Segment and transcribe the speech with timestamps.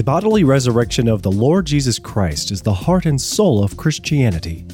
[0.00, 4.64] The bodily resurrection of the Lord Jesus Christ is the heart and soul of Christianity.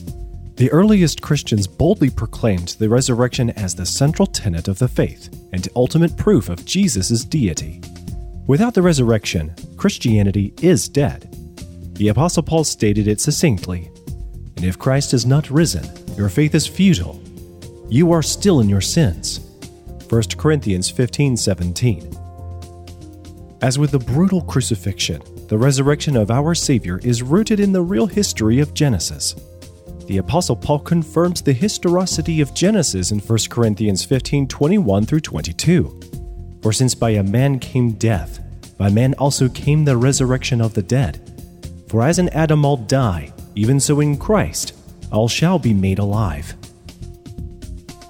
[0.54, 5.68] The earliest Christians boldly proclaimed the resurrection as the central tenet of the faith and
[5.74, 7.80] ultimate proof of Jesus' deity.
[8.46, 11.28] Without the resurrection, Christianity is dead.
[11.94, 13.90] The Apostle Paul stated it succinctly
[14.54, 17.20] And if Christ is not risen, your faith is futile.
[17.88, 19.40] You are still in your sins.
[20.08, 22.25] 1 Corinthians 15 17.
[23.66, 28.06] As with the brutal crucifixion, the resurrection of our Savior is rooted in the real
[28.06, 29.34] history of Genesis.
[30.06, 36.00] The Apostle Paul confirms the historicity of Genesis in 1 Corinthians 15 21 through 22.
[36.62, 38.38] For since by a man came death,
[38.78, 41.20] by man also came the resurrection of the dead.
[41.88, 44.76] For as in Adam all die, even so in Christ
[45.10, 46.54] all shall be made alive.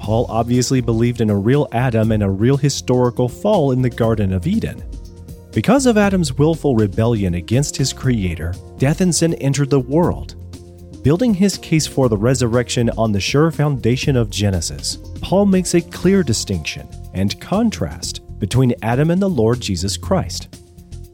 [0.00, 4.34] Paul obviously believed in a real Adam and a real historical fall in the Garden
[4.34, 4.82] of Eden.
[5.56, 10.34] Because of Adam's willful rebellion against his Creator, death and sin entered the world.
[11.02, 15.80] Building his case for the resurrection on the sure foundation of Genesis, Paul makes a
[15.80, 20.62] clear distinction and contrast between Adam and the Lord Jesus Christ.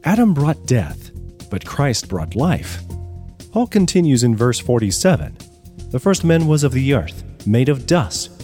[0.03, 1.11] Adam brought death,
[1.49, 2.83] but Christ brought life.
[3.53, 5.37] Paul continues in verse 47
[5.89, 8.43] The first man was of the earth, made of dust.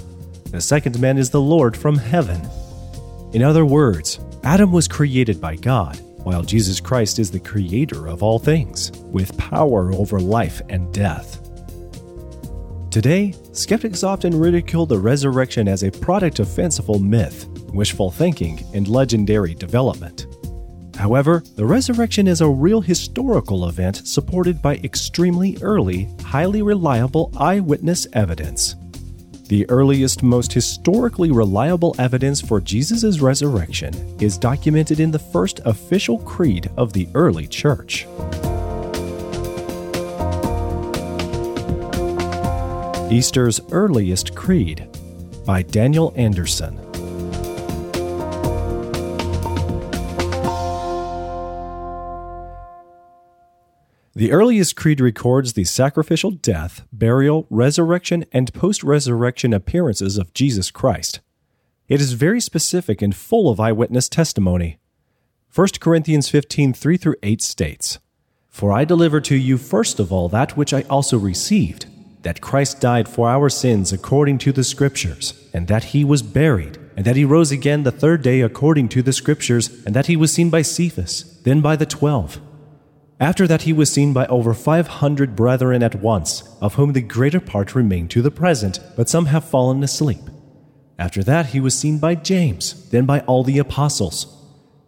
[0.50, 2.40] The second man is the Lord from heaven.
[3.32, 8.24] In other words, Adam was created by God, while Jesus Christ is the creator of
[8.24, 11.40] all things, with power over life and death.
[12.90, 18.88] Today, skeptics often ridicule the resurrection as a product of fanciful myth, wishful thinking, and
[18.88, 20.26] legendary development.
[20.96, 28.08] However, the resurrection is a real historical event supported by extremely early, highly reliable eyewitness
[28.14, 28.76] evidence.
[29.50, 36.20] The earliest, most historically reliable evidence for Jesus' resurrection is documented in the first official
[36.20, 38.06] creed of the early church.
[43.12, 44.88] Easter's Earliest Creed
[45.48, 46.89] by Daniel Anderson.
[54.20, 60.72] The earliest creed records the sacrificial death, burial, resurrection, and post resurrection appearances of Jesus
[60.72, 61.22] Christ.
[61.88, 64.78] It is very specific and full of eyewitness testimony.
[65.56, 68.00] 1 Corinthians 15 3 through 8 states,
[68.50, 71.86] For I delivered to you first of all that which I also received,
[72.24, 76.78] that Christ died for our sins according to the Scriptures, and that he was buried,
[76.98, 80.18] and that he rose again the third day according to the Scriptures, and that he
[80.18, 82.42] was seen by Cephas, then by the twelve.
[83.20, 87.42] After that, he was seen by over 500 brethren at once, of whom the greater
[87.42, 90.22] part remain to the present, but some have fallen asleep.
[90.98, 94.36] After that, he was seen by James, then by all the apostles.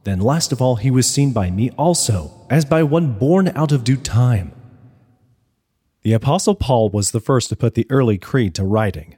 [0.05, 3.73] Then, last of all, he was seen by me also, as by one born out
[3.73, 4.53] of due time.
[6.03, 9.17] The Apostle Paul was the first to put the early creed to writing.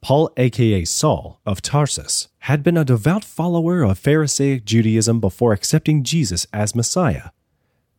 [0.00, 6.02] Paul, aka Saul, of Tarsus, had been a devout follower of Pharisaic Judaism before accepting
[6.02, 7.30] Jesus as Messiah.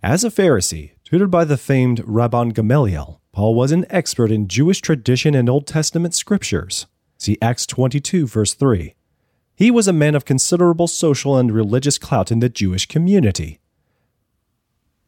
[0.01, 4.79] As a Pharisee, tutored by the famed Rabban Gamaliel, Paul was an expert in Jewish
[4.79, 6.85] tradition and Old Testament scriptures.
[7.17, 8.95] See Acts 22, verse 3.
[9.55, 13.59] He was a man of considerable social and religious clout in the Jewish community.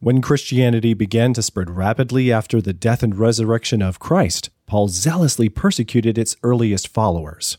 [0.02, 5.47] When Christianity began to spread rapidly after the death and resurrection of Christ, Paul zealously
[5.47, 7.58] persecuted its earliest followers.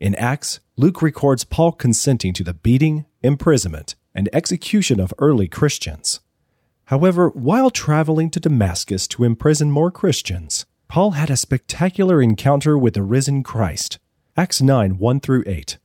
[0.00, 6.18] In Acts, Luke records Paul consenting to the beating, imprisonment, and execution of early Christians.
[6.86, 12.94] However, while traveling to Damascus to imprison more Christians, Paul had a spectacular encounter with
[12.94, 13.98] the risen Christ.
[14.36, 15.78] Acts 9 1 through 8.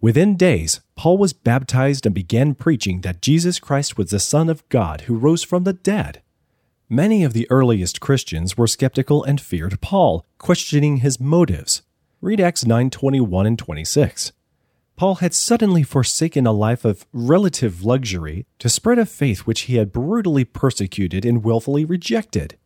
[0.00, 4.68] Within days, Paul was baptized and began preaching that Jesus Christ was the Son of
[4.68, 6.22] God who rose from the dead.
[6.88, 11.82] Many of the earliest Christians were skeptical and feared Paul, questioning his motives.
[12.20, 14.32] Read Acts 9 21 and 26.
[15.02, 19.74] Paul had suddenly forsaken a life of relative luxury to spread a faith which he
[19.74, 22.56] had brutally persecuted and willfully rejected.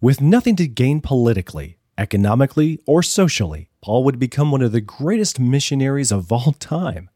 [0.00, 5.38] With nothing to gain politically, economically, or socially, Paul would become one of the greatest
[5.38, 7.10] missionaries of all time.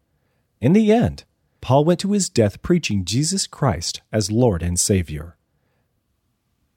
[0.60, 1.24] In the end,
[1.60, 5.36] Paul went to his death preaching Jesus Christ as Lord and Savior.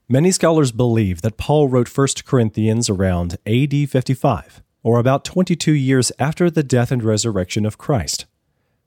[0.10, 6.12] Many scholars believe that Paul wrote 1 Corinthians around AD 55 or about 22 years
[6.20, 8.28] after the death and resurrection of Christ.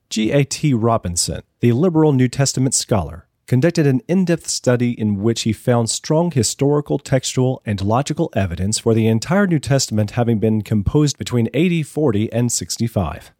[0.09, 0.73] J.A.T.
[0.73, 5.89] Robinson, the liberal New Testament scholar, conducted an in depth study in which he found
[5.89, 11.49] strong historical, textual, and logical evidence for the entire New Testament having been composed between
[11.53, 13.33] AD 40 and 65.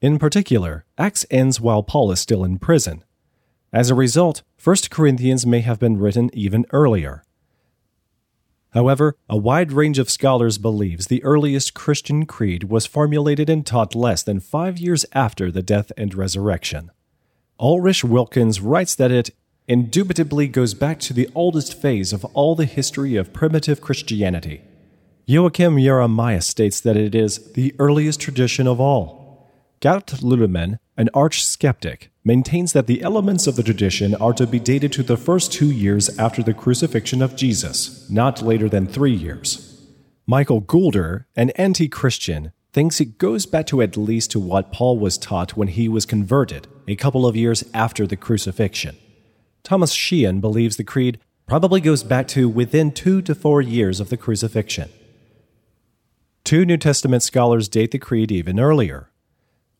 [0.00, 3.04] In particular, Acts ends while Paul is still in prison.
[3.74, 7.24] As a result, 1 Corinthians may have been written even earlier.
[8.72, 13.94] However, a wide range of scholars believes the earliest Christian creed was formulated and taught
[13.94, 16.90] less than five years after the death and resurrection.
[17.58, 19.30] Ulrich Wilckens writes that it
[19.68, 24.62] indubitably goes back to the oldest phase of all the history of primitive Christianity.
[25.26, 29.19] Joachim Jeremias states that it is the earliest tradition of all.
[29.80, 34.60] Gerd Ludemann, an arch skeptic, maintains that the elements of the tradition are to be
[34.60, 39.14] dated to the first two years after the crucifixion of Jesus, not later than three
[39.14, 39.88] years.
[40.26, 44.98] Michael Goulder, an anti Christian, thinks it goes back to at least to what Paul
[44.98, 48.98] was taught when he was converted, a couple of years after the crucifixion.
[49.62, 54.10] Thomas Sheehan believes the creed probably goes back to within two to four years of
[54.10, 54.90] the crucifixion.
[56.44, 59.09] Two New Testament scholars date the creed even earlier.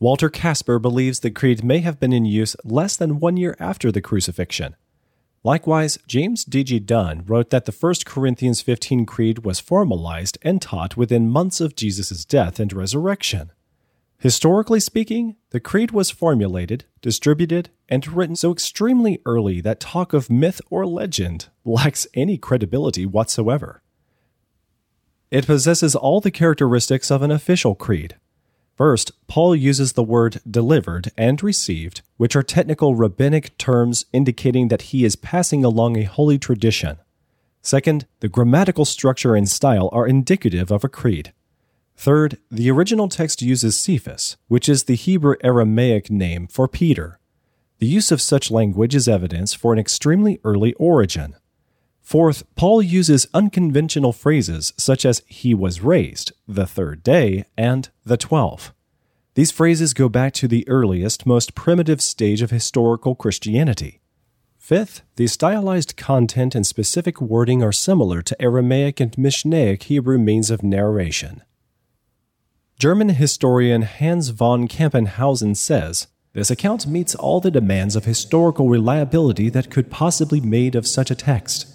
[0.02, 3.92] Walter Kasper believes the creed may have been in use less than one year after
[3.92, 4.74] the crucifixion.
[5.44, 6.80] Likewise, James D.G.
[6.80, 11.76] Dunn wrote that the 1 Corinthians 15 creed was formalized and taught within months of
[11.76, 13.52] Jesus' death and resurrection.
[14.16, 20.30] Historically speaking, the creed was formulated, distributed, and written so extremely early that talk of
[20.30, 23.82] myth or legend lacks any credibility whatsoever.
[25.30, 28.16] It possesses all the characteristics of an official creed,
[28.80, 34.88] First, Paul uses the word delivered and received, which are technical rabbinic terms indicating that
[34.88, 36.96] he is passing along a holy tradition.
[37.60, 41.34] Second, the grammatical structure and style are indicative of a creed.
[41.94, 47.18] Third, the original text uses Cephas, which is the Hebrew Aramaic name for Peter.
[47.80, 51.34] The use of such language is evidence for an extremely early origin.
[52.10, 58.16] Fourth, Paul uses unconventional phrases such as he was raised, the third day, and the
[58.16, 58.72] twelfth.
[59.34, 64.00] These phrases go back to the earliest, most primitive stage of historical Christianity.
[64.58, 70.50] Fifth, the stylized content and specific wording are similar to Aramaic and Mishnaic Hebrew means
[70.50, 71.44] of narration.
[72.76, 79.48] German historian Hans von Campenhausen says, This account meets all the demands of historical reliability
[79.50, 81.69] that could possibly be made of such a text.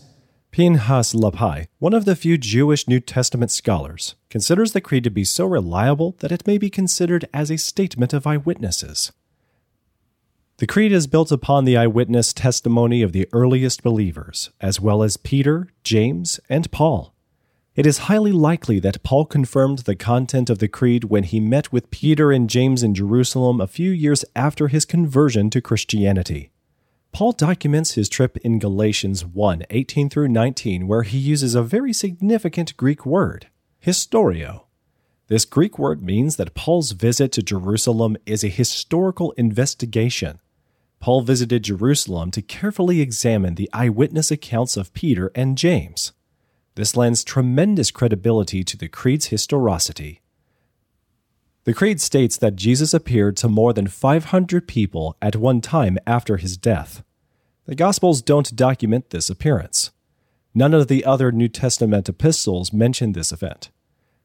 [0.56, 5.26] Pinchas Lapide, one of the few Jewish New Testament scholars, considers the creed to be
[5.26, 9.12] so reliable that it may be considered as a statement of eyewitnesses.
[10.60, 15.18] The creed is built upon the eyewitness testimony of the earliest believers, as well as
[15.18, 17.14] Peter, James, and Paul.
[17.76, 21.74] It is highly likely that Paul confirmed the content of the creed when he met
[21.74, 26.52] with Peter and James in Jerusalem a few years after his conversion to Christianity.
[27.16, 31.94] Paul documents his trip in Galatians 1 18 through 19, where he uses a very
[31.94, 33.48] significant Greek word,
[33.82, 34.64] historeo.
[35.28, 40.42] This Greek word means that Paul's visit to Jerusalem is a historical investigation.
[41.00, 46.12] Paul visited Jerusalem to carefully examine the eyewitness accounts of Peter and James.
[46.76, 50.20] This lends tremendous credibility to the creed's historicity.
[51.66, 56.38] The creed states that Jesus appeared to more than 500 people at one time after
[56.38, 57.04] his death.
[57.66, 59.90] The Gospels don't document this appearance.
[60.54, 63.72] None of the other New Testament epistles mention this event.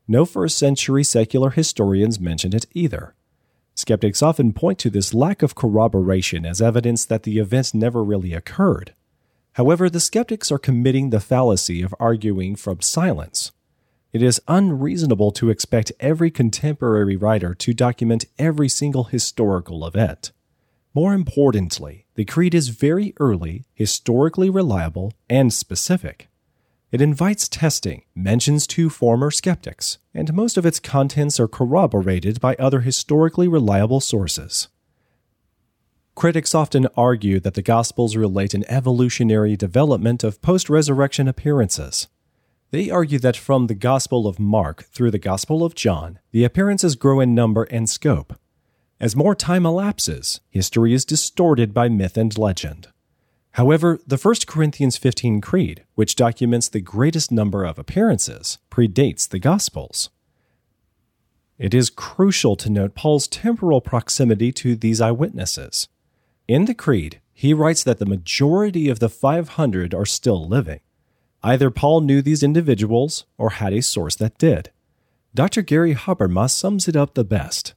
[0.07, 3.15] No first century secular historians mention it either.
[3.75, 8.35] Skeptics often point to this lack of corroboration as evidence that the event never really
[8.35, 8.93] occurred.
[9.55, 13.51] However, the skeptics are committing the fallacy of arguing from silence.
[14.13, 20.33] It is unreasonable to expect every contemporary writer to document every single historical event.
[20.93, 26.29] More importantly, the creed is very early, historically reliable, and specific.
[26.91, 32.57] It invites testing, mentions two former skeptics, and most of its contents are corroborated by
[32.57, 34.67] other historically reliable sources.
[36.17, 42.09] Critics often argue that the Gospels relate an evolutionary development of post resurrection appearances.
[42.71, 46.95] They argue that from the Gospel of Mark through the Gospel of John, the appearances
[46.95, 48.39] grow in number and scope.
[49.01, 52.89] As more time elapses, history is distorted by myth and legend.
[53.53, 59.41] However, the 1 Corinthians 15 Creed, which documents the greatest number of appearances, predates the
[59.41, 60.11] Gospels.
[61.59, 65.89] It is crucial to note Paul's temporal proximity to these eyewitnesses.
[66.47, 70.81] In the Creed, he writes that the majority of the 500 are still living.
[71.43, 74.71] Either Paul knew these individuals or had a source that did.
[75.35, 75.63] Dr.
[75.63, 77.75] Gary Habermas sums it up the best.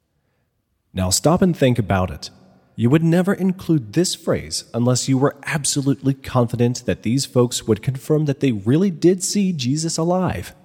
[0.94, 2.30] Now stop and think about it.
[2.76, 7.84] You would never include this phrase unless you were absolutely confident that these folks would
[7.84, 10.56] confirm that they really did see Jesus alive.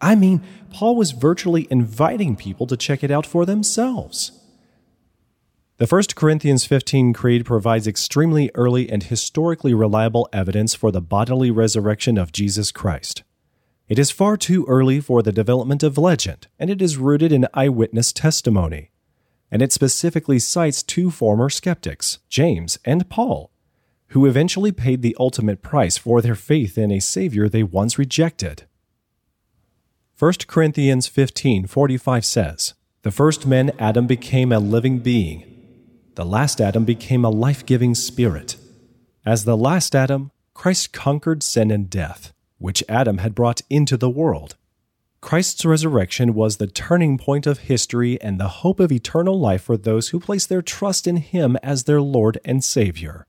[0.00, 4.32] I mean, Paul was virtually inviting people to check it out for themselves.
[5.78, 11.50] The 1 Corinthians 15 Creed provides extremely early and historically reliable evidence for the bodily
[11.50, 13.24] resurrection of Jesus Christ.
[13.86, 17.46] It is far too early for the development of legend, and it is rooted in
[17.52, 18.90] eyewitness testimony.
[19.50, 23.50] And it specifically cites two former skeptics, James and Paul,
[24.08, 28.62] who eventually paid the ultimate price for their faith in a Savior they once rejected.
[30.18, 35.55] 1 Corinthians 15:45 says, "The first man Adam became a living being.
[36.16, 38.56] The last Adam became a life-giving spirit.
[39.26, 44.08] As the last Adam, Christ conquered sin and death, which Adam had brought into the
[44.08, 44.56] world.
[45.20, 49.76] Christ's resurrection was the turning point of history and the hope of eternal life for
[49.76, 53.26] those who place their trust in him as their Lord and Savior."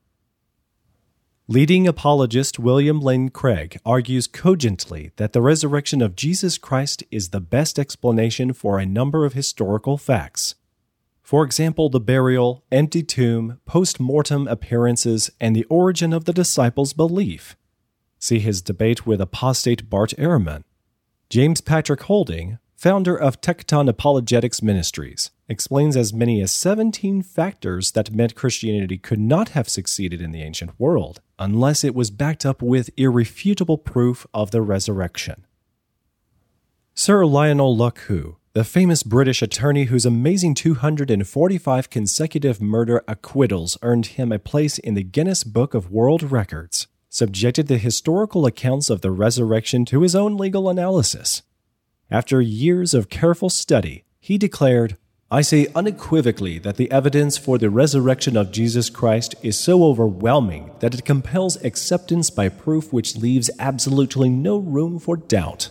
[1.46, 7.40] Leading apologist William Lane Craig argues cogently that the resurrection of Jesus Christ is the
[7.40, 10.54] best explanation for a number of historical facts.
[11.28, 16.94] For example, the burial, empty tomb, post mortem appearances, and the origin of the disciples'
[16.94, 17.54] belief.
[18.18, 20.64] See his debate with apostate Bart Ehrman.
[21.28, 28.10] James Patrick Holding, founder of Tekton Apologetics Ministries, explains as many as 17 factors that
[28.10, 32.62] meant Christianity could not have succeeded in the ancient world unless it was backed up
[32.62, 35.44] with irrefutable proof of the resurrection.
[36.94, 44.32] Sir Lionel Luckhoo, the famous British attorney whose amazing 245 consecutive murder acquittals earned him
[44.32, 49.12] a place in the Guinness Book of World Records, subjected the historical accounts of the
[49.12, 51.42] resurrection to his own legal analysis.
[52.10, 54.96] After years of careful study, he declared,
[55.30, 60.72] I say unequivocally that the evidence for the resurrection of Jesus Christ is so overwhelming
[60.80, 65.68] that it compels acceptance by proof which leaves absolutely no room for doubt.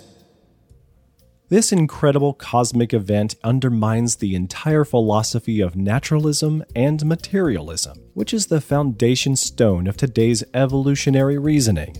[1.50, 8.62] This incredible cosmic event undermines the entire philosophy of naturalism and materialism, which is the
[8.62, 11.96] foundation stone of today's evolutionary reasoning.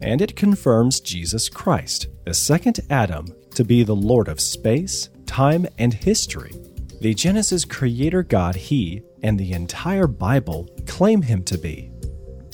[0.00, 5.66] And it confirms Jesus Christ, the second Adam, to be the Lord of space, time,
[5.78, 6.52] and history
[7.00, 11.92] the Genesis creator God he and the entire Bible claim him to be.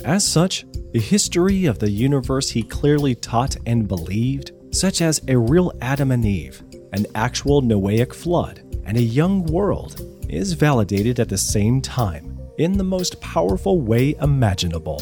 [0.04, 5.36] As such, the history of the universe he clearly taught and believed, such as a
[5.36, 6.62] real Adam and Eve,
[6.92, 12.76] an actual Noahic flood, and a young world, is validated at the same time in
[12.76, 14.98] the most powerful way imaginable.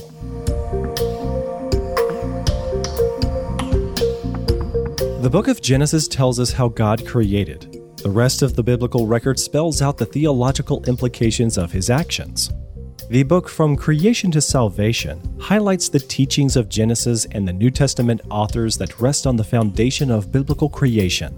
[5.23, 9.39] The book of Genesis tells us how God created, the rest of the biblical record
[9.39, 12.51] spells out the theological implications of his actions.
[13.11, 18.21] The book From Creation to Salvation highlights the teachings of Genesis and the New Testament
[18.31, 21.35] authors that rest on the foundation of biblical creation.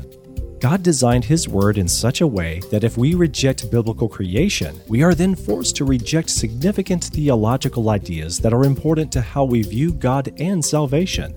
[0.60, 5.02] God designed His Word in such a way that if we reject biblical creation, we
[5.02, 9.92] are then forced to reject significant theological ideas that are important to how we view
[9.92, 11.36] God and salvation.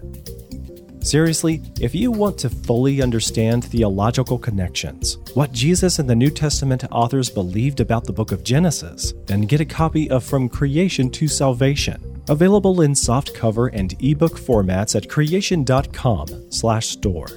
[1.07, 6.83] Seriously, if you want to fully understand theological connections, what Jesus and the New Testament
[6.91, 11.29] authors believed about the book of Genesis, then get a copy of From Creation to
[11.29, 17.27] Salvation, available in softcover and ebook formats at creation.com/store.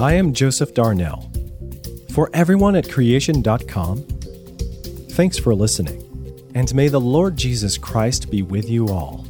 [0.00, 1.32] I am Joseph Darnell.
[2.12, 4.04] For everyone at creation.com,
[5.08, 6.11] thanks for listening
[6.54, 9.21] and may the Lord Jesus Christ be with you all.